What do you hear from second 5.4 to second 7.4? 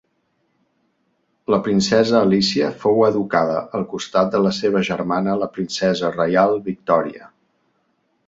la princesa reial Victòria.